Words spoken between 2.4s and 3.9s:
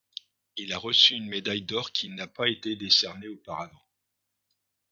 été décernée auparavant.